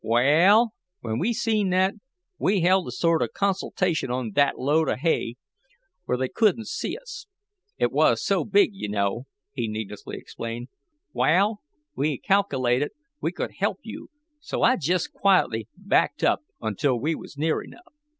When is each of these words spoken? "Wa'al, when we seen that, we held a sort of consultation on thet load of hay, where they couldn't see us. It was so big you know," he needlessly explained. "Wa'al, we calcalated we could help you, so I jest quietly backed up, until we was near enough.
"Wa'al, 0.03 0.71
when 1.01 1.19
we 1.19 1.31
seen 1.31 1.69
that, 1.69 1.93
we 2.39 2.61
held 2.61 2.87
a 2.87 2.91
sort 2.91 3.21
of 3.21 3.33
consultation 3.33 4.09
on 4.09 4.31
thet 4.31 4.57
load 4.57 4.89
of 4.89 4.97
hay, 5.01 5.35
where 6.05 6.17
they 6.17 6.27
couldn't 6.27 6.65
see 6.65 6.97
us. 6.97 7.27
It 7.77 7.91
was 7.91 8.25
so 8.25 8.43
big 8.43 8.71
you 8.73 8.89
know," 8.89 9.27
he 9.53 9.67
needlessly 9.67 10.17
explained. 10.17 10.69
"Wa'al, 11.13 11.59
we 11.95 12.17
calcalated 12.17 12.89
we 13.21 13.31
could 13.31 13.51
help 13.59 13.77
you, 13.83 14.09
so 14.39 14.63
I 14.63 14.75
jest 14.77 15.13
quietly 15.13 15.67
backed 15.77 16.23
up, 16.23 16.39
until 16.59 16.99
we 16.99 17.13
was 17.13 17.37
near 17.37 17.61
enough. 17.61 17.93